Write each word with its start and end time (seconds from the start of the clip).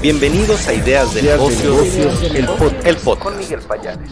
Bienvenidos 0.00 0.68
a 0.68 0.74
Ideas 0.74 1.12
de 1.12 1.22
Negocios, 1.22 2.22
el, 2.22 2.46
podcast. 2.46 3.20
Con 3.20 3.36
Miguel 3.36 3.58
Payares. 3.66 4.08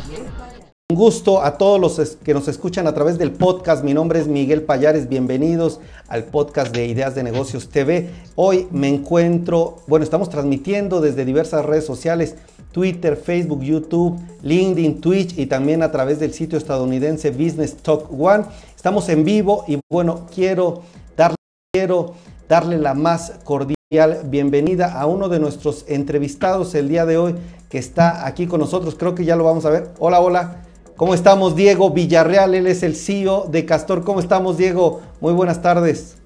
Un 0.91 0.97
gusto 0.97 1.41
a 1.41 1.57
todos 1.57 1.81
los 1.81 2.17
que 2.17 2.35
nos 2.35 2.49
escuchan 2.49 2.89
a 2.89 2.93
través 2.93 3.19
del 3.19 3.31
podcast. 3.31 3.85
Mi 3.85 3.95
nombre 3.95 4.19
es 4.19 4.27
Miguel 4.27 4.63
Payares. 4.63 5.09
Bienvenidos 5.09 5.79
al 6.09 6.25
podcast 6.25 6.75
de 6.75 6.87
Ideas 6.87 7.15
de 7.15 7.23
Negocios 7.23 7.69
TV. 7.69 8.11
Hoy 8.35 8.67
me 8.73 8.89
encuentro, 8.89 9.77
bueno, 9.87 10.03
estamos 10.03 10.29
transmitiendo 10.29 11.01
desde 11.01 11.25
diversas 11.25 11.65
redes 11.65 11.87
sociales, 11.87 12.35
Twitter, 12.73 13.17
Facebook, 13.17 13.63
YouTube, 13.63 14.21
LinkedIn, 14.43 15.01
Twitch 15.01 15.39
y 15.39 15.47
también 15.47 15.85
a 15.85 15.93
través 15.93 16.19
del 16.19 16.35
sitio 16.35 16.59
estadounidense 16.59 17.31
Business 17.31 17.77
Talk 17.77 18.11
One. 18.13 18.45
Estamos 18.75 19.09
en 19.09 19.23
vivo 19.23 19.65
y 19.69 19.79
bueno, 19.89 20.27
quiero 20.35 20.83
darle, 21.17 21.37
quiero 21.73 22.15
darle 22.49 22.77
la 22.77 22.95
más 22.95 23.35
cordial 23.45 23.76
bienvenida 23.89 25.01
a 25.01 25.07
uno 25.07 25.29
de 25.29 25.39
nuestros 25.39 25.85
entrevistados 25.87 26.75
el 26.75 26.89
día 26.89 27.07
de 27.07 27.19
hoy 27.19 27.37
que 27.71 27.79
está 27.79 28.27
aquí 28.27 28.49
con 28.49 28.59
nosotros. 28.59 28.97
Creo 28.99 29.15
que 29.15 29.25
ya 29.25 29.37
lo 29.37 29.45
vamos 29.45 29.65
a 29.65 29.71
ver. 29.71 29.91
Hola, 30.01 30.19
hola. 30.19 30.57
¿Cómo 30.97 31.15
estamos, 31.15 31.55
Diego 31.55 31.91
Villarreal? 31.91 32.57
Él 32.57 32.67
es 32.67 32.83
el 32.83 32.97
CEO 32.97 33.47
de 33.49 33.65
Castor. 33.65 34.03
¿Cómo 34.03 34.19
estamos, 34.19 34.57
Diego? 34.57 35.03
Muy 35.21 35.33
buenas 35.35 35.63
tardes. 35.63 36.17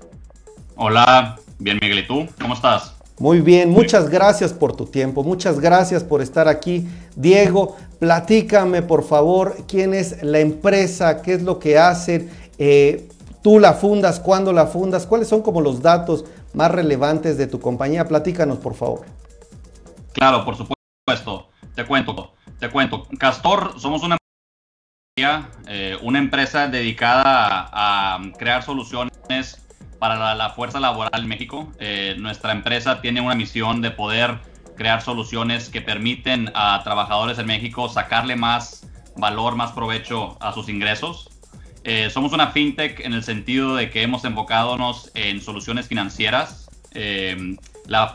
Hola, 0.75 1.39
bien, 1.59 1.79
Miguel. 1.83 1.99
¿Y 1.99 2.07
tú? 2.07 2.27
¿Cómo 2.41 2.55
estás? 2.55 2.95
Muy 3.19 3.43
bien, 3.43 3.69
muchas 3.69 4.09
gracias 4.09 4.55
por 4.55 4.75
tu 4.75 4.87
tiempo, 4.87 5.23
muchas 5.23 5.61
gracias 5.61 6.03
por 6.03 6.23
estar 6.23 6.49
aquí. 6.49 6.89
Diego, 7.15 7.77
platícame 7.99 8.81
por 8.81 9.05
favor 9.05 9.55
quién 9.69 9.93
es 9.93 10.23
la 10.23 10.39
empresa, 10.39 11.21
qué 11.21 11.35
es 11.35 11.43
lo 11.43 11.59
que 11.59 11.79
hacen, 11.79 12.31
eh, 12.57 13.07
tú 13.43 13.59
la 13.59 13.75
fundas, 13.75 14.19
cuándo 14.19 14.55
la 14.55 14.67
fundas, 14.67 15.07
cuáles 15.07 15.29
son 15.29 15.43
como 15.43 15.61
los 15.61 15.83
datos 15.83 16.25
más 16.55 16.71
relevantes 16.71 17.39
de 17.39 17.47
tu 17.47 17.61
compañía. 17.61 18.07
Platícanos, 18.07 18.59
por 18.59 18.75
favor. 18.75 19.07
Claro, 20.13 20.45
por 20.45 20.57
supuesto. 20.57 21.49
Te 21.75 21.85
cuento, 21.85 22.35
te 22.59 22.69
cuento. 22.69 23.07
Castor, 23.19 23.79
somos 23.79 24.03
una, 24.03 24.17
eh, 25.67 25.99
una 26.03 26.19
empresa 26.19 26.69
dedicada 26.69 27.71
a, 27.73 28.21
crear 28.39 28.63
soluciones 28.63 29.67
para 29.99 30.35
la, 30.35 30.51
fuerza 30.51 30.81
laboral 30.81 31.23
en 31.23 31.29
México. 31.29 31.73
Eh, 31.79 32.17
nuestra 32.19 32.53
empresa 32.53 33.01
tiene 33.01 33.21
una 33.21 33.35
misión 33.35 33.83
de 33.83 33.91
poder 33.91 34.39
crear 34.77 35.03
soluciones 35.03 35.69
que 35.69 35.83
permiten 35.83 36.51
a 36.55 36.81
trabajadores 36.83 37.39
en 37.39 37.47
México 37.47 37.89
sacarle 37.89 38.37
más 38.37 38.87
valor, 39.17 39.55
más 39.55 39.73
provecho 39.73 40.37
a 40.41 40.53
sus 40.53 40.69
ingresos. 40.69 41.29
Eh, 41.83 42.11
somos 42.11 42.33
una 42.33 42.49
fintech 42.49 43.01
en 43.01 43.15
el 43.15 43.23
sentido 43.23 43.75
de 43.75 43.91
que 43.91 44.03
hemos 44.03 44.25
enfocadonos 44.25 45.11
en 45.15 45.41
soluciones 45.41 45.89
financieras. 45.89 46.69
Eh, 46.93 47.57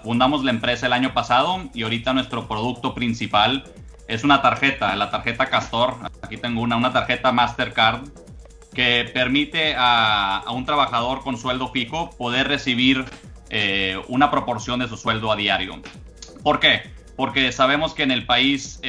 fundamos 0.04 0.44
la 0.44 0.52
empresa 0.52 0.86
el 0.86 0.94
año 0.94 1.14
pasado 1.14 1.70
y 1.74 1.84
ahorita 1.84 2.14
nuestro 2.14 2.48
producto 2.48 2.94
principal 2.94 3.64
es 4.08 4.24
una 4.24 4.42
tarjeta, 4.42 4.96
la 4.96 5.10
tarjeta 5.10 5.48
Castor. 5.48 5.98
Aquí 6.22 6.38
tengo 6.38 6.62
una, 6.62 6.76
una 6.76 6.94
tarjeta 6.94 7.32
Mastercard 7.32 8.08
que 8.74 9.10
permite 9.14 9.74
a, 9.78 10.44
un 10.52 10.66
trabajador 10.66 11.22
con 11.22 11.38
sueldo 11.38 11.70
fijo 11.70 12.12
poder 12.12 12.48
recibir 12.48 13.06
eh, 13.50 14.00
una 14.10 14.30
proporción 14.30 14.80
de 14.80 14.88
su 14.88 14.98
sueldo 14.98 15.32
a 15.32 15.36
diario. 15.36 15.82
¿Por 16.44 16.60
qué? 16.60 16.84
Porque 17.16 17.52
sabemos 17.52 17.94
que 17.94 18.04
en 18.04 18.12
el 18.12 18.26
país 18.26 18.82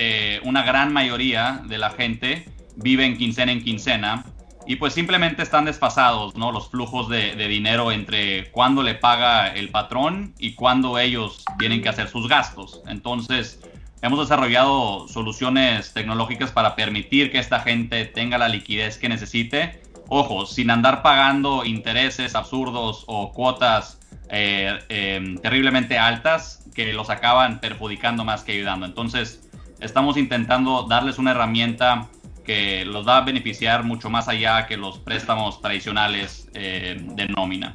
una 0.42 0.64
gran 0.64 0.92
mayoría 0.92 1.62
de 1.66 1.78
la 1.78 1.90
gente 1.90 2.44
vive 2.74 3.06
en 3.06 3.16
quincena 3.16 3.52
en 3.52 3.62
quincena 3.62 4.24
y 4.66 4.76
pues 4.76 4.94
simplemente 4.94 5.42
están 5.42 5.64
desfasados, 5.64 6.34
¿no? 6.36 6.50
Los 6.50 6.68
flujos 6.68 7.08
de, 7.08 7.34
dinero 7.46 7.92
entre 7.92 8.50
cuándo 8.50 8.82
le 8.82 8.94
paga 8.94 9.48
el 9.48 9.68
patrón 9.68 10.34
y 10.38 10.54
cuándo 10.54 10.98
ellos 10.98 11.44
tienen 11.58 11.82
que 11.82 11.88
hacer 11.88 12.08
sus 12.08 12.28
gastos. 12.28 12.82
Entonces, 12.88 13.60
hemos 14.02 14.18
desarrollado 14.18 15.06
soluciones 15.06 15.92
tecnológicas 15.92 16.50
para 16.50 16.74
permitir 16.74 17.30
que 17.30 17.38
esta 17.38 17.60
gente 17.60 18.04
tenga 18.06 18.38
la 18.38 18.48
liquidez 18.48 18.98
que 18.98 19.08
necesite. 19.08 19.82
Ojo, 20.08 20.46
sin 20.46 20.70
andar 20.70 21.02
pagando 21.02 21.64
intereses 21.64 22.34
absurdos 22.34 23.04
o 23.06 23.32
cuotas 23.32 24.00
eh, 24.30 24.78
eh, 24.88 25.36
terriblemente 25.42 25.98
altas 25.98 26.64
que 26.74 26.92
los 26.92 27.08
acaban 27.10 27.60
perjudicando 27.60 28.24
más 28.24 28.42
que 28.42 28.52
ayudando. 28.52 28.84
Entonces, 28.84 29.48
estamos 29.80 30.16
intentando 30.16 30.82
darles 30.88 31.18
una 31.18 31.30
herramienta 31.30 32.08
que 32.46 32.84
los 32.84 33.06
va 33.06 33.18
a 33.18 33.20
beneficiar 33.22 33.82
mucho 33.82 34.08
más 34.08 34.28
allá 34.28 34.66
que 34.66 34.76
los 34.76 34.98
préstamos 34.98 35.60
tradicionales 35.60 36.48
eh, 36.54 36.96
de 36.98 37.26
nómina. 37.26 37.74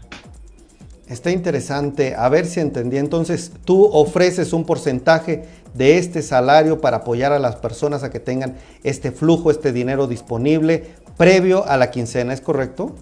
Está 1.07 1.29
interesante. 1.29 2.15
A 2.15 2.29
ver 2.29 2.45
si 2.45 2.61
entendí. 2.61 2.97
Entonces, 2.97 3.51
tú 3.65 3.85
ofreces 3.91 4.53
un 4.53 4.65
porcentaje 4.65 5.43
de 5.73 5.97
este 5.97 6.21
salario 6.21 6.79
para 6.79 6.97
apoyar 6.97 7.33
a 7.33 7.39
las 7.39 7.57
personas 7.57 8.03
a 8.03 8.09
que 8.09 8.19
tengan 8.19 8.55
este 8.83 9.11
flujo, 9.11 9.51
este 9.51 9.73
dinero 9.73 10.07
disponible 10.07 10.95
previo 11.17 11.67
a 11.67 11.75
la 11.75 11.91
quincena, 11.91 12.33
¿es 12.33 12.41
correcto? 12.41 12.95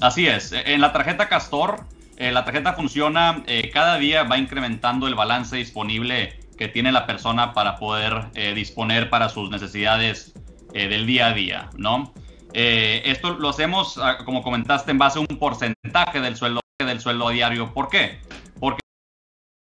Así 0.00 0.26
es. 0.26 0.52
En 0.52 0.80
la 0.80 0.92
tarjeta 0.92 1.28
Castor, 1.28 1.84
eh, 2.16 2.32
la 2.32 2.44
tarjeta 2.46 2.72
funciona, 2.72 3.44
eh, 3.46 3.70
cada 3.70 3.98
día 3.98 4.22
va 4.22 4.38
incrementando 4.38 5.06
el 5.06 5.14
balance 5.14 5.56
disponible 5.56 6.40
que 6.56 6.68
tiene 6.68 6.90
la 6.90 7.06
persona 7.06 7.52
para 7.52 7.76
poder 7.76 8.32
disponer 8.54 9.08
para 9.08 9.30
sus 9.30 9.50
necesidades 9.50 10.34
eh, 10.72 10.88
del 10.88 11.06
día 11.06 11.28
a 11.28 11.32
día, 11.32 11.70
¿no? 11.76 12.12
Eh, 12.52 13.02
esto 13.04 13.34
lo 13.34 13.48
hacemos, 13.48 13.98
ah, 13.98 14.18
como 14.24 14.42
comentaste, 14.42 14.90
en 14.90 14.98
base 14.98 15.18
a 15.18 15.22
un 15.22 15.26
porcentaje 15.26 16.20
del 16.20 16.36
sueldo, 16.36 16.60
del 16.78 17.00
sueldo 17.00 17.28
diario. 17.30 17.72
¿Por 17.72 17.88
qué? 17.88 18.20
Porque 18.58 18.80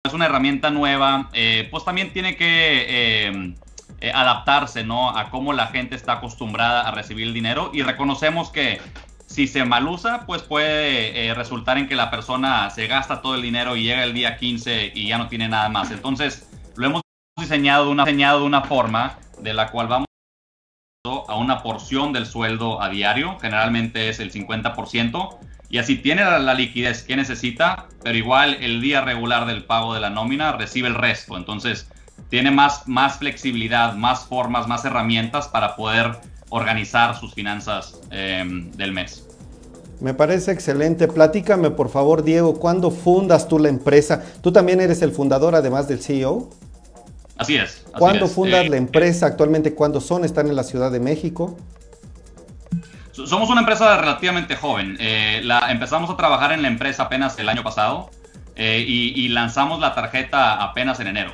es 0.05 0.13
una 0.13 0.25
herramienta 0.25 0.69
nueva, 0.71 1.29
eh, 1.33 1.67
pues 1.71 1.83
también 1.85 2.13
tiene 2.13 2.35
que 2.35 3.55
adaptarse, 4.13 4.83
¿no? 4.83 5.17
A 5.17 5.31
cómo 5.31 5.51
la 5.51 5.67
gente 5.67 5.95
está 5.95 6.13
acostumbrada 6.13 6.87
a 6.87 6.91
recibir 6.91 7.25
el 7.25 7.33
dinero 7.33 7.71
y 7.73 7.81
reconocemos 7.81 8.51
que 8.51 8.79
si 9.25 9.47
se 9.47 9.65
malusa, 9.65 10.25
pues 10.27 10.43
puede 10.43 11.33
resultar 11.33 11.79
en 11.79 11.87
que 11.87 11.95
la 11.95 12.11
persona 12.11 12.69
se 12.69 12.85
gasta 12.85 13.21
todo 13.21 13.33
el 13.33 13.41
dinero 13.41 13.75
y 13.75 13.83
llega 13.83 14.03
el 14.03 14.13
día 14.13 14.37
15 14.37 14.91
y 14.93 15.07
ya 15.07 15.17
no 15.17 15.27
tiene 15.27 15.49
nada 15.49 15.69
más. 15.69 15.89
Entonces, 15.89 16.47
lo 16.75 16.85
hemos 16.85 17.01
diseñado 17.39 17.89
una, 17.89 18.05
diseñado 18.05 18.41
de 18.41 18.45
una 18.45 18.61
forma 18.61 19.17
de 19.39 19.53
la 19.53 19.71
cual 19.71 19.87
vamos 19.87 20.04
a 21.05 21.37
una 21.37 21.61
porción 21.61 22.13
del 22.13 22.25
sueldo 22.25 22.81
a 22.81 22.89
diario, 22.89 23.37
generalmente 23.39 24.09
es 24.09 24.19
el 24.19 24.31
50%, 24.31 25.37
y 25.69 25.77
así 25.77 25.97
tiene 25.97 26.23
la, 26.23 26.53
liquidez 26.53 27.03
que 27.03 27.15
necesita, 27.15 27.87
pero 28.03 28.17
igual 28.17 28.57
el 28.61 28.81
día 28.81 29.01
regular 29.01 29.45
del 29.45 29.65
pago 29.65 29.93
de 29.93 29.99
la 29.99 30.09
nómina 30.09 30.53
recibe 30.53 30.87
el 30.87 30.95
resto. 30.95 31.37
Entonces, 31.37 31.87
tiene 32.29 32.51
más, 32.51 32.87
más 32.87 33.17
flexibilidad, 33.17 33.93
más 33.95 34.25
formas, 34.25 34.67
más 34.67 34.85
herramientas 34.85 35.47
para 35.47 35.75
poder 35.75 36.17
organizar 36.49 37.19
sus 37.19 37.33
finanzas 37.33 37.99
em, 38.11 38.71
del 38.71 38.91
mes. 38.91 39.27
Me 39.99 40.13
parece 40.13 40.51
excelente. 40.51 41.07
Platícame, 41.07 41.71
por 41.71 41.89
favor, 41.89 42.23
Diego, 42.23 42.59
¿cuándo 42.59 42.91
fundas 42.91 43.47
tú 43.47 43.59
la 43.59 43.69
empresa? 43.69 44.23
Tú 44.41 44.51
también 44.51 44.81
eres 44.81 45.01
el 45.01 45.11
fundador, 45.11 45.55
además 45.55 45.87
del 45.87 46.01
CEO. 46.01 46.49
Así 47.37 47.57
es. 47.57 47.85
¿Cuándo 47.97 48.27
fundas 48.27 48.65
eh, 48.65 48.69
la 48.69 48.77
empresa? 48.77 49.25
Actualmente, 49.25 49.73
¿cuándo 49.73 49.99
son? 49.99 50.23
¿Están 50.23 50.47
en 50.47 50.55
la 50.55 50.63
Ciudad 50.63 50.91
de 50.91 50.99
México? 50.99 51.57
Somos 53.11 53.49
una 53.49 53.61
empresa 53.61 53.97
relativamente 53.97 54.55
joven. 54.55 54.97
Eh, 54.99 55.41
la, 55.43 55.71
empezamos 55.71 56.09
a 56.09 56.17
trabajar 56.17 56.51
en 56.53 56.61
la 56.61 56.67
empresa 56.67 57.03
apenas 57.03 57.37
el 57.39 57.49
año 57.49 57.63
pasado 57.63 58.09
eh, 58.55 58.83
y, 58.87 59.27
lanzamos 59.29 59.79
la 59.79 59.93
tarjeta 59.93 60.55
apenas 60.55 60.99
en 60.99 61.07
enero. 61.07 61.33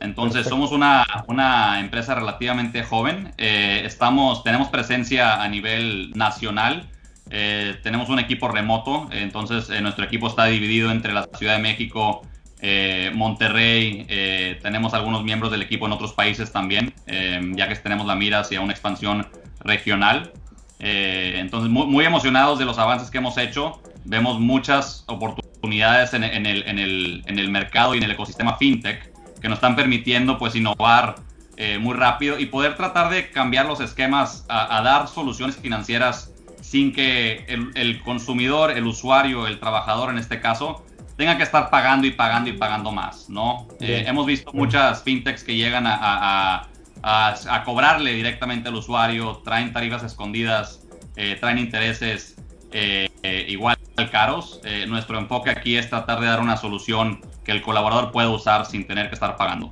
Entonces 0.00 0.46
somos 0.46 0.70
una, 0.72 1.06
una, 1.28 1.80
empresa 1.80 2.14
relativamente 2.14 2.82
joven. 2.82 3.32
estamos, 3.38 4.44
tenemos 4.44 4.68
presencia 4.68 5.42
a 5.42 5.48
nivel 5.48 6.10
nacional. 6.14 6.90
tenemos 7.30 8.10
un 8.10 8.18
equipo 8.18 8.48
remoto. 8.48 9.08
entonces 9.12 9.70
nuestro 9.80 10.04
equipo 10.04 10.26
está 10.26 10.44
dividido 10.44 10.90
entre 10.90 11.14
la 11.14 11.26
Ciudad 11.38 11.56
de 11.56 11.62
México, 11.62 12.22
eh, 12.60 13.10
Monterrey, 13.14 14.06
eh, 14.08 14.58
tenemos 14.62 14.94
algunos 14.94 15.22
miembros 15.22 15.50
del 15.52 15.62
equipo 15.62 15.86
en 15.86 15.92
otros 15.92 16.12
países 16.14 16.52
también, 16.52 16.94
eh, 17.06 17.40
ya 17.54 17.68
que 17.68 17.74
tenemos 17.76 18.06
la 18.06 18.14
mira 18.14 18.40
hacia 18.40 18.60
una 18.60 18.72
expansión 18.72 19.26
regional. 19.60 20.32
entonces, 20.78 21.70
muy, 21.70 22.04
emocionados 22.04 22.58
de 22.58 22.64
los 22.64 22.78
avances 22.78 23.10
que 23.10 23.18
hemos 23.18 23.38
hecho. 23.38 23.80
Vemos 24.04 24.38
muchas 24.38 25.04
oportunidades 25.06 26.12
en, 26.12 26.24
el, 26.24 27.50
mercado 27.50 27.94
y 27.94 27.98
en 27.98 28.04
el 28.04 28.10
ecosistema 28.10 28.56
fintech 28.56 29.10
que 29.40 29.48
nos 29.48 29.56
están 29.56 29.76
permitiendo 29.76 30.38
pues 30.38 30.54
innovar 30.54 31.16
muy 31.80 31.94
rápido 31.94 32.38
y 32.38 32.46
poder 32.46 32.76
tratar 32.76 33.10
de 33.10 33.30
cambiar 33.30 33.66
los 33.66 33.80
esquemas 33.80 34.44
a, 34.48 34.82
dar 34.82 35.08
soluciones 35.08 35.56
financieras 35.56 36.32
sin 36.60 36.92
que 36.92 37.46
el 37.74 38.02
consumidor, 38.02 38.70
el 38.70 38.86
usuario, 38.86 39.46
el 39.46 39.60
trabajador 39.60 40.10
en 40.10 40.18
este 40.18 40.40
caso, 40.40 40.84
tenga 41.16 41.36
que 41.36 41.42
estar 41.42 41.70
pagando 41.70 42.06
y 42.06 42.10
pagando 42.10 42.50
y 42.50 42.54
pagando 42.54 42.92
más, 42.92 43.28
¿no? 43.28 43.68
Eh, 43.80 44.04
hemos 44.06 44.26
visto 44.26 44.52
muchas 44.52 45.02
fintechs 45.02 45.44
que 45.44 45.54
llegan 45.56 45.84
a, 45.86 46.68
cobrarle 47.64 48.14
directamente 48.14 48.68
al 48.68 48.74
usuario, 48.74 49.42
traen 49.44 49.72
tarifas 49.72 50.02
escondidas, 50.02 50.80
eh, 51.16 51.36
traen 51.40 51.58
intereses 51.58 52.36
igual 53.48 53.76
caros. 54.10 54.60
nuestro 54.88 55.18
enfoque 55.18 55.50
aquí 55.50 55.76
es 55.76 55.88
tratar 55.88 56.20
de 56.20 56.26
dar 56.26 56.40
una 56.40 56.56
solución 56.56 57.20
que 57.44 57.52
el 57.52 57.62
colaborador 57.62 58.10
pueda 58.10 58.30
usar 58.30 58.66
sin 58.66 58.86
tener 58.86 59.08
que 59.08 59.14
estar 59.14 59.36
pagando. 59.36 59.70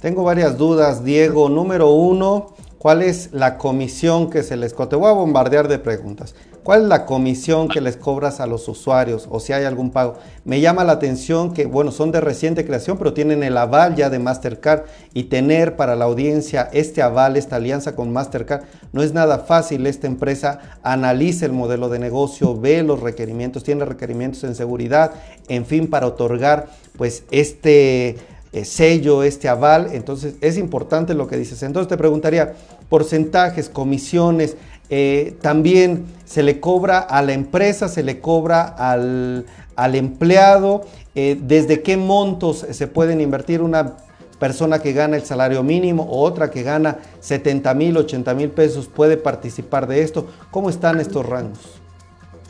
Tengo 0.00 0.24
varias 0.24 0.58
dudas, 0.58 1.04
Diego. 1.04 1.48
Número 1.48 1.90
uno, 1.90 2.54
¿cuál 2.78 3.02
es 3.02 3.32
la 3.32 3.56
comisión 3.56 4.30
que 4.30 4.42
se 4.42 4.56
les... 4.56 4.74
Te 4.74 4.96
voy 4.96 5.08
a 5.08 5.12
bombardear 5.12 5.68
de 5.68 5.78
preguntas. 5.78 6.34
¿Cuál 6.62 6.82
es 6.82 6.88
la 6.88 7.06
comisión 7.06 7.66
que 7.66 7.80
les 7.80 7.96
cobras 7.96 8.38
a 8.38 8.46
los 8.46 8.68
usuarios 8.68 9.26
o 9.28 9.40
si 9.40 9.52
hay 9.52 9.64
algún 9.64 9.90
pago? 9.90 10.14
Me 10.44 10.60
llama 10.60 10.84
la 10.84 10.92
atención 10.92 11.52
que, 11.52 11.66
bueno, 11.66 11.90
son 11.90 12.12
de 12.12 12.20
reciente 12.20 12.64
creación, 12.64 12.98
pero 12.98 13.12
tienen 13.12 13.42
el 13.42 13.56
aval 13.56 13.96
ya 13.96 14.10
de 14.10 14.20
Mastercard 14.20 14.82
y 15.12 15.24
tener 15.24 15.74
para 15.74 15.96
la 15.96 16.04
audiencia 16.04 16.70
este 16.72 17.02
aval, 17.02 17.36
esta 17.36 17.56
alianza 17.56 17.96
con 17.96 18.12
Mastercard, 18.12 18.62
no 18.92 19.02
es 19.02 19.12
nada 19.12 19.40
fácil. 19.40 19.88
Esta 19.88 20.06
empresa 20.06 20.60
analiza 20.84 21.46
el 21.46 21.52
modelo 21.52 21.88
de 21.88 21.98
negocio, 21.98 22.56
ve 22.56 22.84
los 22.84 23.00
requerimientos, 23.00 23.64
tiene 23.64 23.84
requerimientos 23.84 24.44
en 24.44 24.54
seguridad, 24.54 25.14
en 25.48 25.66
fin, 25.66 25.90
para 25.90 26.06
otorgar 26.06 26.68
pues 26.96 27.24
este 27.32 28.18
eh, 28.52 28.64
sello, 28.64 29.24
este 29.24 29.48
aval. 29.48 29.88
Entonces 29.94 30.34
es 30.40 30.58
importante 30.58 31.14
lo 31.14 31.26
que 31.26 31.36
dices. 31.36 31.62
Entonces 31.64 31.88
te 31.88 31.96
preguntaría, 31.96 32.54
porcentajes, 32.88 33.68
comisiones, 33.68 34.56
eh, 34.94 35.38
también 35.40 36.04
se 36.26 36.42
le 36.42 36.60
cobra 36.60 36.98
a 36.98 37.22
la 37.22 37.32
empresa, 37.32 37.88
se 37.88 38.02
le 38.02 38.20
cobra 38.20 38.60
al, 38.62 39.46
empleado, 39.94 40.82
eh, 41.14 41.38
desde 41.40 41.80
qué 41.80 41.96
montos 41.96 42.66
se 42.70 42.86
pueden 42.88 43.22
invertir 43.22 43.62
una 43.62 43.96
persona 44.38 44.80
que 44.80 44.92
gana 44.92 45.16
el 45.16 45.24
salario 45.24 45.62
mínimo 45.62 46.02
o 46.02 46.20
otra 46.20 46.50
que 46.50 46.62
gana 46.62 46.98
70 47.20 47.72
mil, 47.72 47.96
80 47.96 48.34
mil 48.34 48.50
pesos 48.50 48.86
puede 48.86 49.16
participar 49.16 49.86
de 49.86 50.02
esto. 50.02 50.30
¿Cómo 50.50 50.68
están 50.68 51.00
estos 51.00 51.24
rangos? 51.24 51.80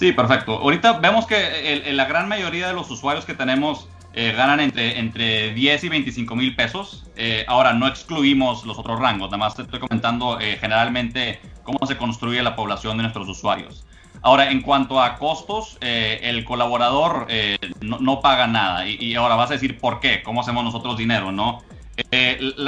Sí, 0.00 0.10
perfecto. 0.10 0.58
Ahorita 0.58 0.98
vemos 0.98 1.28
que 1.28 1.92
la 1.92 2.06
gran 2.06 2.28
mayoría 2.28 2.66
de 2.66 2.74
los 2.74 2.90
usuarios 2.90 3.24
que 3.24 3.34
tenemos 3.34 3.86
eh, 4.14 4.32
ganan 4.32 4.60
entre, 4.60 4.98
entre 4.98 5.54
10 5.54 5.84
y 5.84 5.88
25 5.88 6.36
mil 6.36 6.54
pesos. 6.54 7.04
Eh, 7.16 7.44
ahora, 7.48 7.72
no 7.72 7.86
excluimos 7.86 8.64
los 8.66 8.78
otros 8.78 8.98
rangos, 8.98 9.28
nada 9.30 9.38
más 9.38 9.54
te 9.54 9.62
estoy 9.62 9.80
comentando 9.80 10.38
eh, 10.38 10.58
generalmente 10.60 11.40
cómo 11.62 11.86
se 11.86 11.96
construye 11.96 12.42
la 12.42 12.54
población 12.54 12.98
de 12.98 13.04
nuestros 13.04 13.28
usuarios. 13.28 13.86
Ahora, 14.20 14.50
en 14.50 14.60
cuanto 14.60 15.00
a 15.00 15.16
costos, 15.16 15.78
el 15.80 16.44
colaborador 16.44 17.26
no, 17.80 18.20
paga 18.20 18.46
nada. 18.46 18.86
Y, 18.86 19.16
ahora 19.16 19.34
vas 19.34 19.50
a 19.50 19.54
decir, 19.54 19.80
¿por 19.80 19.98
qué? 19.98 20.22
¿Cómo 20.22 20.42
hacemos 20.42 20.62
nosotros 20.62 20.96
dinero? 20.96 21.32
¿no? 21.32 21.62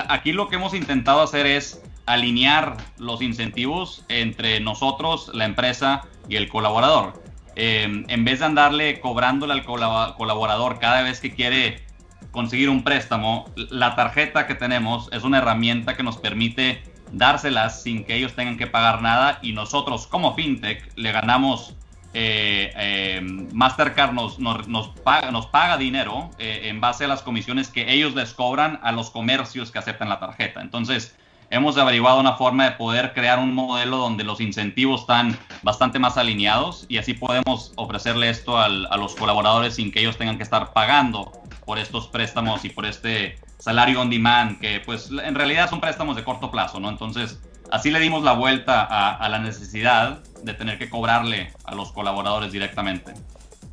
aquí 0.09 0.33
lo 0.33 0.49
que 0.49 0.57
hemos 0.57 0.75
intentado 0.75 1.23
hacer 1.23 1.47
es 1.47 1.81
alinear 2.07 2.77
los 2.99 3.23
incentivos 3.23 4.05
entre 4.09 4.59
nosotros, 4.59 5.31
la 5.33 5.45
empresa 5.45 6.03
y 6.29 6.35
el 6.37 6.49
colaborador. 6.49 7.24
Em, 7.57 8.05
en 8.09 8.25
vez 8.25 8.41
de 8.41 8.47
andarle 8.47 9.01
cobrándole 9.01 9.53
al 9.53 9.65
colaborador 9.65 10.79
cada 10.79 11.03
vez 11.03 11.21
que 11.21 11.33
quiere 11.33 11.85
conseguir 12.31 12.69
un 12.69 12.83
préstamo, 12.83 13.49
la 13.55 13.95
tarjeta 13.95 14.47
que 14.47 14.55
tenemos 14.55 15.09
es 15.13 15.23
una 15.23 15.39
herramienta 15.39 15.97
que 15.97 16.03
nos 16.03 16.17
permite 16.17 16.83
dárselas 17.13 17.83
sin 17.83 18.05
que 18.05 18.17
ellos 18.17 18.35
tengan 18.35 18.57
que 18.57 18.67
pagar 18.67 19.03
nada 19.03 19.39
y 19.41 19.53
nosotros 19.53 20.09
como 20.09 20.35
fintech 20.35 20.91
le 20.97 21.13
ganamos, 21.13 21.77
eh, 22.13 22.73
em, 22.77 23.49
Mastercard 23.53 24.13
nos, 24.13 24.39
nos, 24.41 24.89
paga, 25.05 25.31
nos 25.31 25.47
paga 25.47 25.77
dinero 25.77 26.31
eh, 26.39 26.63
en 26.65 26.81
base 26.81 27.05
a 27.05 27.09
las 27.09 27.23
comisiones 27.23 27.69
que 27.69 27.93
ellos 27.93 28.15
les 28.17 28.35
cobran 28.35 28.81
a 28.83 28.91
los 28.91 29.11
comercios 29.11 29.71
que 29.71 29.79
aceptan 29.79 30.09
la 30.09 30.19
tarjeta. 30.19 30.61
Entonces, 30.61 31.17
hemos 31.55 31.79
averiguado 31.79 32.19
una 32.19 32.35
forma 32.35 32.65
de 32.65 32.73
poder 32.73 33.13
crear 33.15 33.39
un 33.39 33.55
modelo 33.55 33.99
donde 33.99 34.25
los 34.25 34.41
incentivos 34.41 35.03
están 35.03 35.39
bastante 35.63 36.01
más 36.01 36.17
alineados 36.19 36.85
y 36.89 36.99
así 36.99 37.15
podemos 37.15 37.73
ofrecerle 37.77 38.29
esto 38.29 38.59
a 38.59 38.69
los 38.69 39.15
colaboradores 39.15 39.75
sin 39.77 39.93
que 39.93 40.01
ellos 40.01 40.19
tengan 40.19 40.37
que 40.37 40.43
estar 40.43 40.73
pagando 40.73 41.31
por 41.65 41.79
estos 41.79 42.09
préstamos 42.09 42.65
y 42.65 42.71
por 42.71 42.87
este 42.87 43.39
salario 43.59 44.01
on 44.01 44.11
demand, 44.11 44.59
que 44.59 44.83
pues 44.85 45.11
en 45.11 45.35
realidad 45.35 45.71
son 45.71 45.81
préstamos 45.81 46.17
de 46.17 46.25
corto 46.25 46.51
plazo, 46.51 46.81
¿no? 46.81 46.91
Entonces, 46.91 47.39
así 47.71 47.91
le 47.91 48.01
dimos 48.01 48.25
la 48.25 48.33
vuelta 48.33 48.83
a, 48.83 49.29
la 49.29 49.39
necesidad 49.39 50.19
de 50.43 50.55
tener 50.55 50.77
que 50.77 50.91
cobrarle 50.91 51.53
a 51.65 51.75
los 51.75 51.93
colaboradores 51.93 52.51
directamente. 52.51 53.15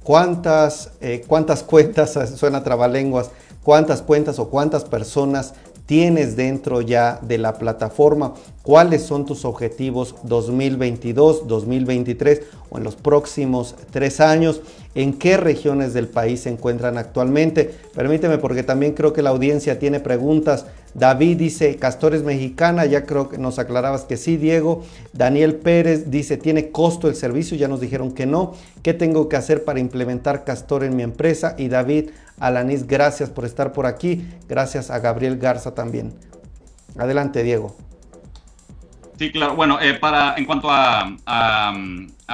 ¿Cuántas, 0.04 0.94
eh, 1.02 1.24
cuántas 1.28 1.64
cuentas, 1.64 2.14
suena 2.38 2.64
trabalenguas, 2.64 3.32
cuántas 3.64 4.04
cuentas 4.04 4.38
o 4.40 4.50
cuántas 4.50 4.86
personas 4.86 5.56
tienes 5.92 6.38
dentro 6.38 6.80
ya 6.80 7.20
de 7.22 7.38
la 7.38 7.58
plataforma, 7.58 8.34
cuáles 8.64 9.02
son 9.02 9.26
tus 9.26 9.44
objetivos 9.44 10.16
2022, 10.24 11.50
2023 11.50 12.44
o 12.70 12.78
en 12.78 12.86
los 12.86 12.96
próximos 12.96 13.76
tres 13.92 14.22
años, 14.22 14.62
en 14.96 15.14
qué 15.14 15.38
regiones 15.38 15.94
del 15.94 16.08
país 16.08 16.42
se 16.42 16.50
encuentran 16.50 16.98
actualmente. 16.98 17.74
Permíteme 17.96 18.38
porque 18.38 18.64
también 18.64 18.94
creo 18.94 19.14
que 19.14 19.22
la 19.22 19.30
audiencia 19.30 19.80
tiene 19.80 20.00
preguntas. 20.00 20.66
David 20.94 21.38
dice, 21.38 21.78
Castor 21.78 22.14
es 22.14 22.24
mexicana, 22.24 22.86
ya 22.86 23.06
creo 23.06 23.30
que 23.30 23.38
nos 23.38 23.60
aclarabas 23.60 24.04
que 24.04 24.18
sí, 24.18 24.38
Diego. 24.38 24.84
Daniel 25.14 25.56
Pérez 25.56 26.12
dice, 26.12 26.38
¿tiene 26.38 26.72
costo 26.72 27.08
el 27.08 27.16
servicio? 27.16 27.56
Ya 27.58 27.68
nos 27.68 27.80
dijeron 27.80 28.12
que 28.12 28.26
no. 28.26 28.54
¿Qué 28.84 28.94
tengo 28.94 29.30
que 29.30 29.38
hacer 29.38 29.64
para 29.64 29.80
implementar 29.80 30.44
Castor 30.44 30.84
en 30.84 30.96
mi 30.96 31.04
empresa? 31.04 31.56
Y 31.58 31.70
David, 31.70 32.10
Alanis, 32.40 32.88
gracias 32.88 33.30
por 33.30 33.46
estar 33.46 33.72
por 33.72 33.86
aquí. 33.86 34.28
Gracias 34.50 34.92
a 34.92 35.00
Gabriel 35.00 35.38
Garza 35.38 35.74
también. 35.74 36.14
Adelante, 36.98 37.44
Diego. 37.44 37.76
Sí, 39.18 39.32
claro. 39.32 39.56
Bueno, 39.56 39.80
eh, 39.80 39.94
para, 39.94 40.34
en 40.36 40.46
cuanto 40.46 40.68
a, 40.72 41.16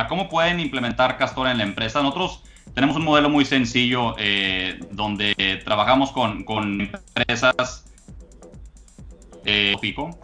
cómo 0.07 0.29
pueden 0.29 0.59
implementar 0.61 1.17
Castor 1.17 1.47
en 1.47 1.57
la 1.57 1.63
empresa, 1.63 2.01
nosotros 2.01 2.41
tenemos 2.73 2.95
un 2.95 3.03
modelo 3.03 3.29
muy 3.29 3.45
sencillo 3.45 4.15
eh, 4.17 4.79
donde 4.91 5.61
trabajamos 5.63 6.11
con, 6.11 6.45
empresas 7.15 7.85
eh, 9.45 9.75
pico. 9.81 10.17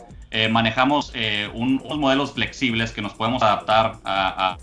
manejamos 0.49 1.13
unos 1.53 1.97
modelos 1.97 2.33
flexibles 2.33 2.91
que 2.91 3.01
nos 3.01 3.13
podemos 3.13 3.43
adaptar 3.43 3.99
a, 4.05 4.57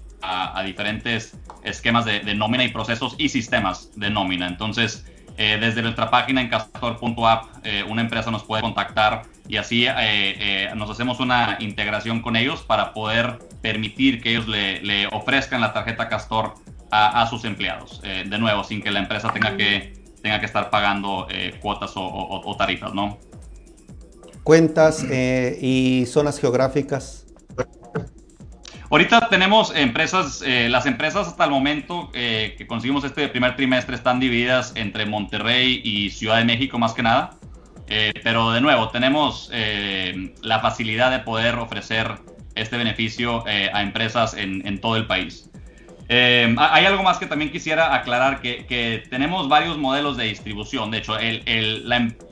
diferentes 0.64 1.36
esquemas 1.64 2.04
de, 2.04 2.34
nómina 2.34 2.64
y 2.64 2.68
procesos 2.68 3.14
y 3.18 3.28
sistemas 3.28 3.90
de 3.96 4.10
nómina. 4.10 4.46
Entonces, 4.46 5.04
eh, 5.42 5.56
desde 5.58 5.80
nuestra 5.80 6.10
página 6.10 6.42
en 6.42 6.50
castor.app, 6.50 7.64
eh, 7.64 7.82
una 7.88 8.02
empresa 8.02 8.30
nos 8.30 8.42
puede 8.42 8.60
contactar 8.60 9.22
y 9.48 9.56
así 9.56 9.86
eh, 9.88 10.70
nos 10.76 10.90
hacemos 10.90 11.18
una 11.18 11.56
integración 11.60 12.20
con 12.20 12.36
ellos 12.36 12.60
para 12.60 12.92
poder 12.92 13.38
permitir 13.62 14.20
que 14.20 14.32
ellos 14.32 14.46
le, 14.46 15.06
ofrezcan 15.06 15.62
la 15.62 15.72
tarjeta 15.72 16.10
Castor 16.10 16.56
a, 16.90 17.26
sus 17.28 17.44
empleados. 17.44 18.02
de 18.02 18.38
nuevo, 18.38 18.64
sin 18.64 18.82
que 18.82 18.90
la 18.90 19.00
empresa 19.00 19.32
tenga 19.32 19.56
que, 19.56 19.92
tenga 20.22 20.40
que 20.40 20.46
estar 20.46 20.70
pagando 20.70 21.26
cuotas 21.60 21.92
o, 21.94 22.54
tarifas, 22.58 22.94
¿no? 22.94 23.18
Cuentas 24.42 25.04
y 25.04 26.04
zonas 26.06 26.40
geográficas. 26.40 27.26
Ahorita 28.90 29.28
tenemos 29.28 29.72
empresas, 29.76 30.42
eh, 30.44 30.68
las 30.68 30.84
empresas 30.84 31.28
hasta 31.28 31.44
el 31.44 31.50
momento 31.52 32.10
eh, 32.12 32.56
que 32.58 32.66
conseguimos 32.66 33.04
este 33.04 33.28
primer 33.28 33.54
trimestre 33.54 33.94
están 33.94 34.18
divididas 34.18 34.72
entre 34.74 35.06
Monterrey 35.06 35.80
y 35.84 36.10
Ciudad 36.10 36.38
de 36.38 36.44
México 36.44 36.76
más 36.76 36.92
que 36.92 37.04
nada. 37.04 37.38
Eh, 37.86 38.12
pero 38.24 38.50
de 38.50 38.60
nuevo, 38.60 38.88
tenemos 38.88 39.48
la 40.42 40.60
facilidad 40.60 41.12
de 41.12 41.20
poder 41.20 41.54
ofrecer 41.56 42.18
este 42.56 42.76
beneficio 42.76 43.44
a 43.46 43.82
empresas 43.82 44.34
en, 44.34 44.80
todo 44.80 44.96
el 44.96 45.06
país. 45.06 45.49
Hay 46.10 46.86
algo 46.86 47.04
más 47.04 47.18
que 47.18 47.26
también 47.26 47.52
quisiera 47.52 47.94
aclarar, 47.94 48.40
que, 48.40 49.04
tenemos 49.10 49.48
varios 49.48 49.78
modelos 49.78 50.16
de 50.16 50.24
distribución. 50.24 50.90
De 50.90 50.98
hecho, 50.98 51.16
el, 51.18 51.44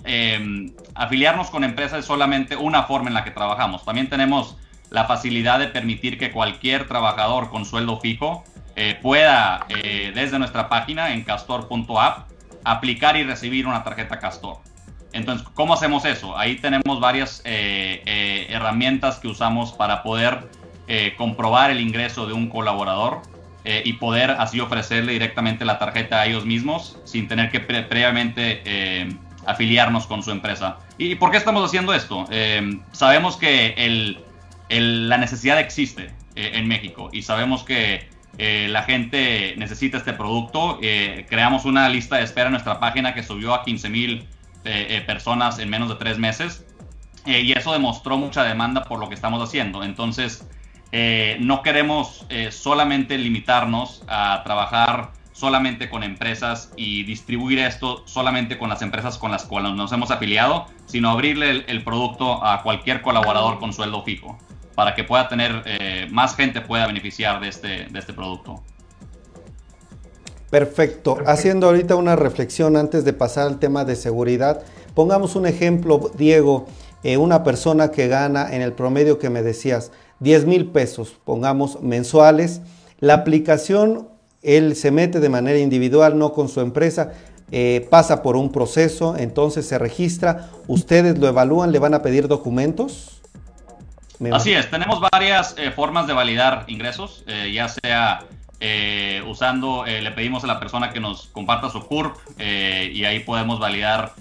em, 0.04 0.72
afiliarnos 0.94 1.50
con 1.50 1.62
empresas 1.62 2.00
es 2.00 2.04
solamente 2.04 2.56
una 2.56 2.84
forma 2.84 3.08
en 3.08 3.14
la 3.14 3.22
que 3.22 3.30
trabajamos. 3.30 3.84
También 3.84 4.08
tenemos 4.08 4.56
la 4.90 5.04
facilidad 5.04 5.58
de 5.58 5.68
permitir 5.68 6.18
que 6.18 6.32
cualquier 6.32 6.88
trabajador 6.88 7.50
con 7.50 7.64
sueldo 7.64 8.00
fijo 8.00 8.44
eh, 8.74 8.98
pueda, 9.00 9.66
eh, 9.68 10.12
desde 10.14 10.38
nuestra 10.38 10.68
página 10.68 11.12
en 11.12 11.22
castor.app, 11.22 12.28
aplicar 12.64 13.16
y 13.16 13.24
recibir 13.24 13.66
una 13.66 13.84
tarjeta 13.84 14.18
Castor. 14.18 14.58
Entonces, 15.12 15.46
¿cómo 15.54 15.74
hacemos 15.74 16.04
eso? 16.04 16.36
Ahí 16.36 16.56
tenemos 16.56 17.00
varias 17.00 17.42
eh, 17.44 18.46
herramientas 18.50 19.18
que 19.18 19.28
usamos 19.28 19.72
para 19.72 20.02
poder 20.02 20.48
comprobar 21.18 21.70
el 21.70 21.82
ingreso 21.82 22.26
de 22.26 22.32
un 22.32 22.48
colaborador 22.48 23.20
y 23.84 23.92
poder 23.94 24.30
así 24.30 24.60
ofrecerle 24.60 25.12
directamente 25.12 25.64
la 25.64 25.78
tarjeta 25.78 26.20
a 26.20 26.26
ellos 26.26 26.46
mismos 26.46 26.98
sin 27.04 27.28
tener 27.28 27.50
que 27.50 27.60
previamente 27.60 29.08
afiliarnos 29.44 30.06
con 30.06 30.22
su 30.22 30.30
empresa. 30.30 30.78
¿Y 30.96 31.16
por 31.16 31.30
qué 31.30 31.36
estamos 31.36 31.64
haciendo 31.64 31.92
esto? 31.92 32.24
sabemos 32.92 33.36
que 33.36 33.74
el 33.76 34.18
la 34.68 35.18
necesidad 35.18 35.58
existe 35.58 36.10
eh, 36.36 36.52
en 36.54 36.68
México 36.68 37.08
y 37.12 37.22
sabemos 37.22 37.64
que 37.64 38.08
eh, 38.36 38.68
la 38.70 38.82
gente 38.82 39.54
necesita 39.56 39.98
este 39.98 40.12
producto. 40.12 40.78
Eh, 40.82 41.26
creamos 41.28 41.64
una 41.64 41.88
lista 41.88 42.16
de 42.16 42.24
espera 42.24 42.46
en 42.46 42.52
nuestra 42.52 42.78
página 42.78 43.14
que 43.14 43.22
subió 43.22 43.54
a 43.54 43.64
15 43.64 43.88
mil 43.88 44.26
personas 45.06 45.58
en 45.60 45.70
menos 45.70 45.88
de 45.88 45.94
tres 45.94 46.18
meses 46.18 46.66
y 47.24 47.52
eso 47.52 47.72
demostró 47.72 48.18
mucha 48.18 48.44
demanda 48.44 48.84
por 48.84 48.98
lo 48.98 49.08
que 49.08 49.14
estamos 49.14 49.42
haciendo. 49.42 49.82
Entonces, 49.82 50.46
no 50.92 51.62
queremos 51.62 52.26
solamente 52.50 53.18
limitarnos 53.18 54.02
a 54.08 54.42
trabajar 54.44 55.10
solamente 55.38 55.88
con 55.88 56.02
empresas 56.02 56.72
y 56.74 57.04
distribuir 57.04 57.60
esto 57.60 58.02
solamente 58.06 58.58
con 58.58 58.68
las 58.68 58.82
empresas 58.82 59.18
con 59.18 59.30
las 59.30 59.44
cuales 59.44 59.72
nos 59.74 59.92
hemos 59.92 60.10
afiliado, 60.10 60.66
sino 60.86 61.10
abrirle 61.10 61.64
el, 61.68 61.84
producto 61.84 62.44
a 62.44 62.64
cualquier 62.64 63.02
colaborador 63.02 63.60
con 63.60 63.72
sueldo 63.72 64.02
fijo 64.02 64.36
para 64.74 64.96
que 64.96 65.04
pueda 65.04 65.28
tener 65.28 65.62
eh, 65.64 66.08
más 66.10 66.34
gente 66.34 66.60
pueda 66.60 66.88
beneficiar 66.88 67.40
de 67.40 67.48
este, 67.48 67.86
de 67.86 67.98
este 67.98 68.12
producto. 68.12 68.64
Perfecto. 70.50 71.18
Haciendo 71.24 71.68
ahorita 71.68 71.94
una 71.94 72.16
reflexión 72.16 72.76
antes 72.76 73.04
de 73.04 73.12
pasar 73.12 73.46
al 73.46 73.60
tema 73.60 73.84
de 73.84 73.94
seguridad, 73.94 74.62
pongamos 74.94 75.36
un 75.36 75.46
ejemplo, 75.46 76.10
Diego, 76.14 76.66
eh, 77.04 77.16
una 77.16 77.44
persona 77.44 77.92
que 77.92 78.08
gana 78.08 78.52
en 78.52 78.62
el 78.62 78.72
promedio 78.72 79.20
que 79.20 79.30
me 79.30 79.42
decías 79.42 79.92
10 80.20 80.46
mil 80.46 80.66
pesos, 80.66 81.16
pongamos 81.24 81.82
mensuales, 81.82 82.60
la 83.00 83.14
aplicación 83.14 84.08
él 84.42 84.76
se 84.76 84.90
mete 84.90 85.20
de 85.20 85.28
manera 85.28 85.58
individual, 85.58 86.18
no 86.18 86.32
con 86.32 86.48
su 86.48 86.60
empresa, 86.60 87.12
eh, 87.50 87.86
pasa 87.90 88.22
por 88.22 88.36
un 88.36 88.52
proceso, 88.52 89.16
entonces 89.16 89.66
se 89.66 89.78
registra, 89.78 90.50
ustedes 90.66 91.18
lo 91.18 91.28
evalúan, 91.28 91.72
le 91.72 91.78
van 91.78 91.94
a 91.94 92.02
pedir 92.02 92.28
documentos. 92.28 93.20
Así 94.32 94.52
es, 94.52 94.68
tenemos 94.70 95.00
varias 95.00 95.54
eh, 95.58 95.70
formas 95.70 96.06
de 96.06 96.12
validar 96.12 96.64
ingresos, 96.66 97.24
eh, 97.26 97.50
ya 97.52 97.68
sea 97.68 98.24
usando, 99.28 99.84
le 99.86 100.10
pedimos 100.10 100.42
a 100.42 100.48
la 100.48 100.58
persona 100.58 100.90
que 100.90 100.98
nos 100.98 101.28
comparta 101.28 101.70
su 101.70 101.86
CURP 101.86 102.16
y 102.40 103.04
ahí 103.04 103.20
podemos 103.20 103.60
validar 103.60 104.14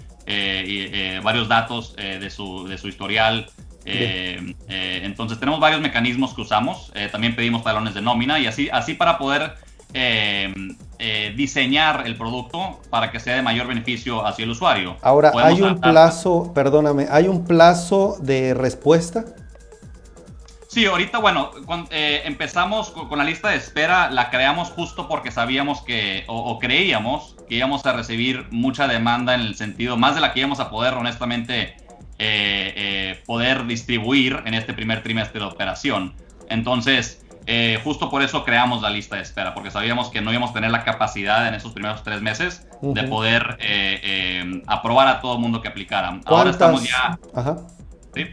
varios 1.24 1.48
datos 1.48 1.96
de, 1.96 2.30
su, 2.30 2.68
de 2.68 2.78
su 2.78 2.86
historial. 2.86 3.50
Entonces 3.88 5.38
tenemos 5.40 5.60
varios 5.60 5.80
mecanismos 5.80 6.34
que 6.34 6.42
usamos, 6.42 6.92
también 7.12 7.34
pedimos 7.34 7.64
talones 7.64 7.94
de 7.94 8.02
nómina 8.02 8.38
y 8.38 8.46
así, 8.46 8.68
así 8.70 8.94
para 8.94 9.18
poder 9.18 9.54
eh, 9.94 10.52
eh, 10.98 11.32
diseñar 11.34 12.06
el 12.06 12.16
producto 12.16 12.80
para 12.90 13.10
que 13.10 13.20
sea 13.20 13.36
de 13.36 13.42
mayor 13.42 13.66
beneficio 13.68 14.26
hacia 14.26 14.44
el 14.44 14.50
usuario. 14.50 14.96
Ahora, 15.00 15.32
¿hay 15.42 15.62
un 15.62 15.80
plazo, 15.80 16.52
perdóname, 16.52 17.06
¿hay 17.10 17.26
un 17.26 17.46
plazo 17.46 18.16
de 18.20 18.52
respuesta? 18.52 19.24
Sí, 20.68 20.84
ahorita, 20.84 21.18
bueno, 21.18 21.52
eh, 21.90 22.20
empezamos 22.26 22.90
con, 22.90 23.16
la 23.16 23.24
lista 23.24 23.48
de 23.48 23.56
espera, 23.56 24.10
la 24.10 24.28
creamos 24.28 24.68
justo 24.68 25.08
porque 25.08 25.30
sabíamos 25.30 25.80
que, 25.80 26.24
o, 26.26 26.58
creíamos 26.58 27.36
que 27.48 27.54
íbamos 27.54 27.86
a 27.86 27.92
recibir 27.94 28.46
mucha 28.50 28.86
demanda 28.86 29.34
en 29.34 29.40
el 29.40 29.54
sentido, 29.54 29.96
más 29.96 30.14
de 30.14 30.20
la 30.20 30.34
que 30.34 30.40
íbamos 30.40 30.60
a 30.60 30.68
poder, 30.68 30.92
honestamente, 30.92 31.76
poder 33.26 33.66
distribuir 33.66 34.42
en 34.44 34.54
este 34.54 34.72
primer 34.74 35.02
trimestre 35.02 35.40
de 35.40 35.46
operación. 35.46 36.14
Entonces, 36.48 37.24
eh, 37.50 37.80
justo 37.82 38.10
por 38.10 38.20
eso 38.20 38.44
creamos 38.44 38.82
la 38.82 38.90
lista 38.90 39.16
de 39.16 39.22
espera, 39.22 39.54
porque 39.54 39.70
sabíamos 39.70 40.10
que 40.10 40.20
no 40.20 40.30
íbamos 40.30 40.50
a 40.50 40.52
tener 40.52 40.70
la 40.70 40.84
capacidad 40.84 41.48
en 41.48 41.54
esos 41.54 41.72
primeros 41.72 42.02
tres 42.02 42.20
meses 42.20 42.66
de 42.82 43.04
poder 43.04 43.56
eh, 43.60 44.00
eh, 44.02 44.62
aprobar 44.66 45.08
a 45.08 45.22
todo 45.22 45.36
el 45.36 45.40
mundo 45.40 45.62
que 45.62 45.68
aplicara. 45.68 46.20
Ahora 46.26 46.50
estamos 46.50 46.84
ya... 46.84 47.18
Ajá. 47.34 47.56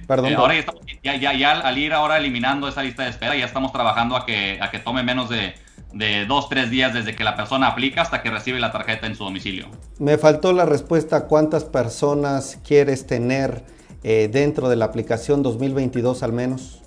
Perdón. 0.07 0.33
ahora 0.35 0.55
ya, 0.55 0.59
estamos, 0.61 0.81
ya, 1.03 1.15
ya, 1.15 1.51
al 1.51 1.77
ir 1.77 1.93
ahora 1.93 2.17
eliminando 2.17 2.67
esa 2.67 2.81
lista 2.81 3.03
de 3.03 3.09
espera, 3.09 3.35
ya 3.35 3.45
estamos 3.45 3.71
trabajando 3.71 4.17
a 4.17 4.25
que, 4.25 4.57
a 4.59 4.71
que 4.71 4.79
tome 4.79 5.03
menos 5.03 5.29
de, 5.29 5.53
de 5.93 6.25
dos, 6.25 6.49
tres 6.49 6.69
días 6.69 6.93
desde 6.93 7.15
que 7.15 7.23
la 7.23 7.35
persona 7.35 7.67
aplica 7.67 8.01
hasta 8.01 8.21
que 8.21 8.31
recibe 8.31 8.59
la 8.59 8.71
tarjeta 8.71 9.07
en 9.07 9.15
su 9.15 9.23
domicilio. 9.23 9.69
Me 9.99 10.17
faltó 10.17 10.51
la 10.51 10.65
respuesta, 10.65 11.27
¿cuántas 11.27 11.63
personas 11.63 12.59
quieres 12.65 13.05
tener 13.07 13.63
dentro 14.05 14.69
de 14.69 14.75
la 14.75 14.85
aplicación 14.85 15.41
2022 15.41 16.21
al 16.21 16.33
menos? 16.33 16.81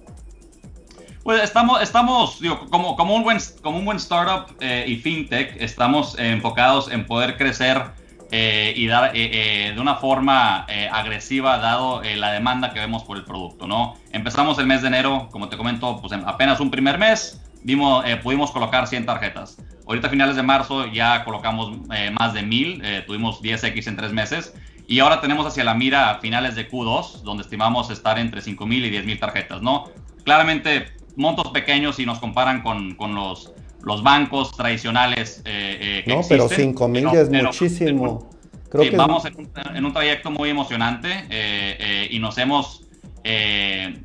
Pues 1.28 1.42
estamos, 1.42 1.82
estamos 1.82 2.40
digo, 2.40 2.58
como, 2.70 2.96
como, 2.96 3.14
un 3.14 3.22
buen, 3.22 3.36
como 3.60 3.76
un 3.76 3.84
buen 3.84 3.98
startup 3.98 4.56
eh, 4.60 4.86
y 4.88 4.96
fintech, 4.96 5.60
estamos 5.60 6.18
enfocados 6.18 6.90
en 6.90 7.04
poder 7.04 7.36
crecer 7.36 7.82
eh, 8.30 8.72
y 8.74 8.86
dar 8.86 9.10
eh, 9.14 9.72
de 9.74 9.78
una 9.78 9.96
forma 9.96 10.64
agresiva 10.90 11.58
dado 11.58 12.00
la 12.02 12.32
demanda 12.32 12.72
que 12.72 12.80
vemos 12.80 13.04
por 13.04 13.18
el 13.18 13.24
producto, 13.24 13.66
¿no? 13.66 13.98
Empezamos 14.10 14.58
el 14.58 14.66
mes 14.66 14.80
de 14.80 14.88
enero, 14.88 15.28
como 15.30 15.50
te 15.50 15.58
comento, 15.58 16.00
pues 16.00 16.14
apenas 16.24 16.60
un 16.60 16.70
primer 16.70 16.96
mes, 16.96 17.42
dimos, 17.62 18.06
pudimos 18.22 18.50
colocar 18.50 18.86
100 18.86 19.04
tarjetas. 19.04 19.58
Ahorita 19.86 20.06
a 20.06 20.10
finales 20.10 20.34
de 20.34 20.42
marzo 20.42 20.86
ya 20.86 21.26
colocamos 21.26 21.76
más 22.18 22.32
de 22.32 22.42
1000, 22.42 23.04
tuvimos 23.06 23.42
10X 23.42 23.86
en 23.86 23.96
tres 23.96 24.14
meses. 24.14 24.54
Y 24.90 25.00
ahora 25.00 25.20
tenemos 25.20 25.46
hacia 25.46 25.64
la 25.64 25.74
mira 25.74 26.18
finales 26.22 26.54
de 26.54 26.68
Q2, 26.68 27.20
donde 27.20 27.42
estimamos 27.42 27.90
estar 27.90 28.18
entre 28.18 28.40
5000 28.40 28.86
y 28.86 28.90
10000 28.90 29.20
tarjetas, 29.20 29.60
¿no? 29.60 29.90
Claramente 30.24 30.86
montos 31.14 31.48
pequeños 31.48 31.96
si 31.96 32.06
nos 32.06 32.18
comparan 32.18 32.62
con, 32.62 32.94
con 32.94 33.14
los, 33.14 33.52
los 33.82 34.02
bancos 34.02 34.56
tradicionales 34.56 35.42
eh, 35.44 36.02
eh 36.04 36.04
No, 36.06 36.22
pero 36.26 36.48
5 36.48 36.88
mil 36.88 37.06
es 37.08 37.28
muchísimo. 37.28 38.30
Creo 38.70 38.90
que 38.90 38.96
vamos 38.96 39.24
en 39.26 39.84
un, 39.84 39.92
trayecto 39.92 40.30
muy 40.30 40.48
emocionante 40.48 41.26
eh, 41.28 42.08
y 42.10 42.18
nos 42.18 42.38
hemos 42.38 42.86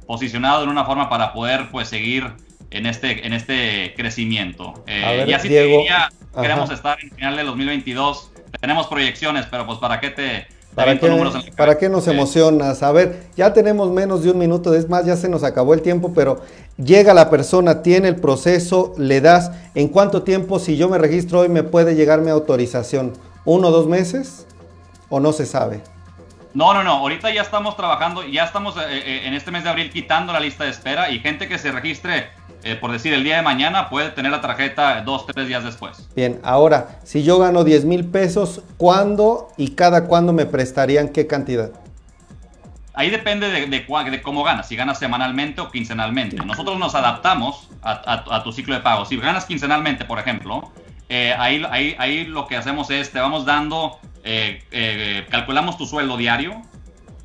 posicionado 0.06 0.64
en 0.64 0.70
una 0.70 0.84
forma 0.84 1.10
para 1.10 1.32
poder 1.32 1.70
pues 1.72 1.88
seguir 1.88 2.30
en 2.72 2.88
este, 2.88 3.26
en 3.26 3.32
este 3.32 3.94
crecimiento. 3.96 4.84
y 4.86 5.32
así 5.32 5.48
Diego, 5.48 5.86
queremos 6.42 6.70
estar 6.72 6.98
en 7.02 7.10
final 7.12 7.38
de 7.38 7.44
2022. 7.44 8.32
Tenemos 8.60 8.88
proyecciones, 8.88 9.46
pero 9.50 9.66
pues 9.66 9.80
para 9.80 10.00
qué 10.00 10.10
te, 10.10 10.48
¿Para 10.76 10.98
qué, 10.98 11.52
¿Para 11.56 11.78
qué 11.78 11.88
nos 11.88 12.08
emocionas? 12.08 12.82
A 12.82 12.92
ver, 12.92 13.28
ya 13.36 13.54
tenemos 13.54 13.92
menos 13.92 14.24
de 14.24 14.32
un 14.32 14.40
minuto, 14.40 14.74
es 14.74 14.90
más, 14.90 15.06
ya 15.06 15.16
se 15.16 15.30
nos 15.30 15.44
acabó 15.44 15.74
el 15.74 15.82
tiempo, 15.82 16.14
pero 16.16 16.42
llega 16.78 17.14
la 17.14 17.30
persona, 17.30 17.84
tiene 17.84 18.08
el 18.08 18.16
proceso, 18.16 18.94
le 18.98 19.22
das, 19.22 19.52
¿en 19.76 19.88
cuánto 19.88 20.24
tiempo, 20.24 20.58
si 20.58 20.76
yo 20.76 20.90
me 20.90 20.98
registro 20.98 21.42
hoy, 21.42 21.50
me 21.50 21.64
puede 21.64 21.96
llegar 21.96 22.22
mi 22.22 22.32
autorización? 22.32 23.14
¿Uno 23.46 23.68
o 23.68 23.72
dos 23.72 23.88
meses? 23.88 24.48
¿O 25.10 25.20
no 25.20 25.32
se 25.32 25.46
sabe? 25.46 25.82
No, 26.56 26.74
no, 26.74 26.84
no, 26.84 26.92
ahorita 26.94 27.32
ya 27.32 27.42
estamos 27.42 27.76
trabajando, 27.76 28.24
ya 28.26 28.44
estamos 28.44 28.78
eh, 28.78 28.82
eh, 28.90 29.22
en 29.26 29.34
este 29.34 29.50
mes 29.52 29.64
de 29.64 29.70
abril 29.70 29.90
quitando 29.92 30.34
la 30.34 30.40
lista 30.40 30.64
de 30.64 30.70
espera 30.70 31.10
y 31.10 31.20
gente 31.20 31.48
que 31.48 31.58
se 31.58 31.72
registre 31.72 32.30
eh, 32.64 32.76
por 32.76 32.92
decir, 32.94 33.14
el 33.14 33.26
día 33.26 33.36
de 33.36 33.42
mañana 33.42 33.90
puede 33.90 34.10
tener 34.12 34.32
la 34.32 34.40
tarjeta 34.40 35.02
dos, 35.02 35.26
tres 35.26 35.48
días 35.48 35.66
después. 35.66 36.08
Bien, 36.16 36.40
ahora, 36.44 37.00
si 37.04 37.22
yo 37.24 37.38
gano 37.38 37.66
10 37.66 37.84
mil 37.84 38.06
pesos, 38.06 38.62
¿cuándo 38.78 39.50
y 39.58 39.72
cada 39.72 40.06
cuándo 40.06 40.32
me 40.32 40.46
prestarían 40.46 41.10
qué 41.10 41.28
cantidad? 41.28 41.72
Ahí 42.94 43.10
depende 43.10 43.50
de, 43.50 43.68
de, 43.68 44.22
cómo 44.22 44.44
ganas, 44.44 44.68
si 44.68 44.78
ganas 44.78 44.98
semanalmente 44.98 45.60
o 45.60 45.70
quincenalmente. 45.70 46.38
Nosotros 46.38 46.78
nos 46.80 46.96
adaptamos 46.96 47.70
a, 47.82 48.44
tu 48.44 48.54
ciclo 48.54 48.76
de 48.76 48.82
pago. 48.82 49.04
Si 49.06 49.18
ganas 49.18 49.46
quincenalmente, 49.46 50.06
por 50.06 50.20
ejemplo, 50.20 50.72
eh, 51.10 51.36
ahí, 51.38 51.66
ahí, 51.70 51.96
ahí, 51.98 52.26
lo 52.26 52.48
que 52.48 52.56
hacemos 52.56 52.90
es, 52.92 53.12
te 53.12 53.20
vamos 53.20 53.46
dando, 53.46 54.00
eh, 54.24 55.26
calculamos 55.30 55.78
tu 55.78 55.86
sueldo 55.86 56.16
diario, 56.16 56.62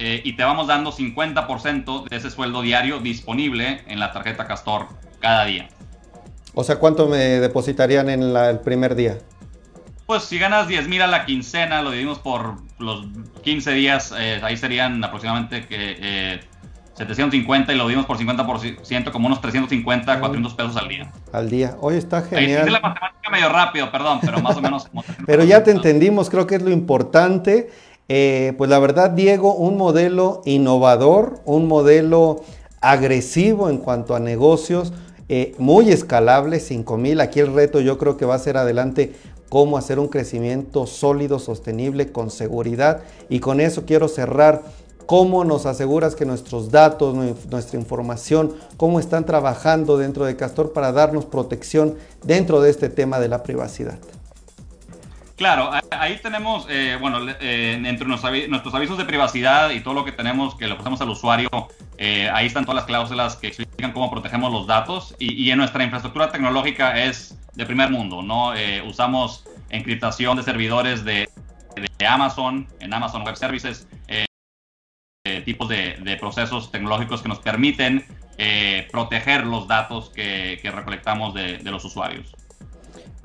y 0.01 0.35
te 0.35 0.45
vamos 0.45 0.69
dando 0.69 0.93
50% 0.93 2.09
de 2.09 2.17
ese 2.17 2.31
sueldo 2.31 2.63
diario 2.63 3.01
disponible 3.01 3.83
en 3.89 3.99
la 3.99 4.13
tarjeta 4.13 4.47
Castor 4.47 4.87
cada 5.21 5.45
día. 5.45 5.69
O 6.55 6.65
sea, 6.65 6.77
¿cuánto 6.77 7.07
me 7.07 7.19
depositarían 7.19 8.09
en 8.11 8.23
el 8.23 8.61
primer 8.61 8.95
día? 8.95 9.19
Pues 10.07 10.25
si 10.25 10.39
ganas 10.39 10.67
10 10.67 10.89
mil 10.89 11.03
a 11.03 11.07
la 11.07 11.27
quincena, 11.27 11.83
lo 11.83 11.91
dividimos 11.91 12.19
por 12.19 12.55
los 12.79 13.07
15 13.43 13.73
días, 13.73 14.15
eh, 14.19 14.41
ahí 14.43 14.57
serían 14.57 15.05
aproximadamente 15.05 15.67
que, 15.67 16.41
750 16.95 17.71
eh, 17.71 17.75
y 17.75 17.79
lo 17.79 17.85
dividimos 17.85 18.07
por 18.07 18.19
50%, 18.19 19.13
como 19.13 19.27
unos 19.27 19.41
350, 19.41 20.19
400 20.19 20.55
pesos 20.55 20.77
al 20.77 20.89
día. 20.89 21.13
Al 21.33 21.51
día. 21.51 21.77
Oye, 21.81 21.99
está 21.99 22.23
genial. 22.23 22.73
La 22.73 22.81
matemática 22.81 23.31
medio 23.31 23.51
rápido, 23.51 23.93
perdón, 23.93 24.21
pero 24.23 24.41
más 24.41 24.57
o 24.57 24.63
menos. 24.63 24.89
pero 25.27 25.45
ya 25.45 25.63
te 25.63 25.71
entendimos, 25.71 26.31
creo 26.31 26.47
que 26.47 26.55
es 26.55 26.63
lo 26.63 26.71
importante. 26.71 27.71
Eh, 28.09 28.55
pues 28.57 28.71
la 28.71 28.79
verdad, 28.79 29.11
Diego, 29.11 29.55
un 29.55 29.77
modelo 29.77 30.41
innovador, 30.47 31.41
un 31.45 31.69
modelo 31.69 32.43
agresivo 32.81 33.69
en 33.69 33.77
cuanto 33.77 34.17
a 34.17 34.21
negocios, 34.21 34.95
eh, 35.29 35.55
muy 35.59 35.91
escalable, 35.91 36.61
5000. 36.61 37.21
Aquí 37.21 37.41
el 37.41 37.53
reto 37.53 37.81
yo 37.81 37.99
creo 37.99 38.17
que 38.17 38.25
va 38.25 38.35
a 38.35 38.39
ser 38.39 38.57
adelante 38.57 39.13
cómo 39.49 39.77
hacer 39.77 39.99
un 39.99 40.09
crecimiento 40.09 40.87
sólido, 40.87 41.39
sostenible, 41.39 42.13
con 42.13 42.31
seguridad. 42.31 43.03
Y 43.29 43.41
con 43.41 43.61
eso 43.61 43.85
quiero 43.87 44.09
cerrar. 44.09 44.63
¿Cómo 45.07 45.43
nos 45.45 45.65
aseguras 45.65 46.15
que 46.15 46.27
nuestros 46.27 46.71
datos, 46.71 47.15
nuestra 47.51 47.79
información, 47.79 48.55
cómo 48.77 49.01
están 49.01 49.25
trabajando 49.25 49.97
dentro 49.97 50.27
de 50.27 50.37
Castor 50.37 50.75
para 50.75 50.93
darnos 50.93 51.25
protección 51.25 51.95
dentro 52.25 52.61
de 52.61 52.69
este 52.69 52.91
tema 52.91 53.19
de 53.19 53.29
la 53.29 53.43
privacidad? 53.43 53.99
Claro, 55.39 55.71
ahí 55.93 56.19
tenemos, 56.21 56.67
eh, 56.69 56.99
bueno, 57.01 57.21
eh, 57.41 57.81
entre 57.85 58.09
nuestros 58.09 58.75
avisos 58.75 58.99
de 58.99 59.05
privacidad 59.05 59.71
y 59.71 59.79
todo 59.81 59.95
lo 59.95 60.05
que 60.05 60.11
tenemos 60.11 60.57
que 60.57 60.67
le 60.67 60.75
pasamos 60.75 61.01
al 61.01 61.11
usuario, 61.11 61.49
eh, 61.97 62.29
ahí 62.35 62.47
están 62.47 62.65
todas 62.65 62.75
las 62.75 62.87
cláusulas 62.87 63.37
que 63.37 63.47
explican 63.47 63.93
cómo 63.93 64.11
protegemos 64.11 64.53
los 64.53 64.67
datos 64.67 65.15
y, 65.21 65.49
en 65.49 65.59
nuestra 65.59 65.85
infraestructura 65.85 66.33
tecnológica 66.33 67.05
es 67.05 67.39
de 67.55 67.65
primer 67.65 67.89
mundo, 67.89 68.21
¿no? 68.21 68.53
usamos 68.85 69.45
encriptación 69.71 70.37
de 70.37 70.43
servidores 70.43 71.05
de, 71.05 71.29
Amazon, 72.05 72.67
en 72.81 72.93
Amazon 72.93 73.23
Web 73.23 73.37
Services, 73.37 73.87
tipos 75.45 75.69
de, 75.69 76.17
procesos 76.21 76.73
tecnológicos 76.73 77.23
que 77.23 77.29
nos 77.29 77.39
permiten 77.39 78.05
eh, 78.39 78.87
proteger 78.93 79.47
los 79.47 79.67
datos 79.67 80.11
que, 80.11 80.61
recolectamos 80.65 81.35
de, 81.35 81.61
los 81.63 81.85
usuarios. 81.85 82.35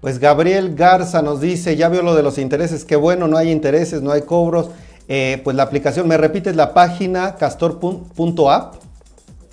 Pues 0.03 0.19
Gabriel 0.19 0.75
Garza 0.75 1.21
nos 1.21 1.39
dice, 1.39 1.77
ya 1.77 1.87
vio 1.87 2.01
lo 2.01 2.13
de 2.13 2.23
los 2.23 2.37
intereses, 2.37 2.83
qué 2.83 2.97
bueno, 2.97 3.29
no 3.29 3.37
hay 3.37 3.49
intereses, 3.49 4.01
no 4.01 4.11
hay 4.11 4.23
cobros. 4.23 4.69
Eh, 5.07 5.39
pues 5.45 5.55
la 5.55 5.63
aplicación, 5.63 6.09
¿me 6.09 6.17
repites 6.17 6.57
la 6.57 6.73
página 6.73 7.35
castor.app? 7.35 8.75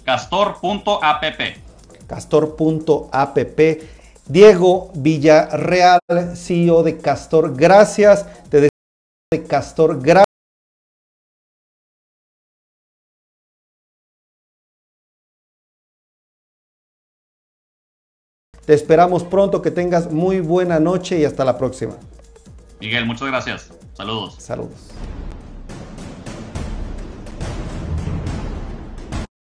Castor.app. 0.05 1.25
Castor.app. 2.09 3.39
Diego 4.27 4.91
Villarreal, 4.95 6.01
CEO 6.35 6.83
de 6.83 6.99
Castor, 6.99 7.55
gracias. 7.55 8.27
Te 8.51 8.63
de 8.63 8.71
Castor, 9.47 10.03
gracias. 10.03 10.30
Te 18.67 18.75
esperamos 18.75 19.25
pronto, 19.25 19.63
que 19.63 19.71
tengas 19.71 20.11
muy 20.11 20.41
buena 20.41 20.79
noche 20.81 21.19
y 21.19 21.25
hasta 21.25 21.45
la 21.45 21.59
próxima. 21.59 21.95
Miguel, 22.81 23.07
muchas 23.07 23.29
gracias. 23.29 23.71
Saludos. 23.95 24.37
Saludos. 24.39 24.91